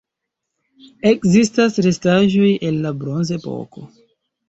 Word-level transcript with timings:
Ekzistas 1.09 1.79
restaĵoj 1.89 2.53
el 2.71 2.83
la 2.89 2.97
bronzepoko. 3.05 3.91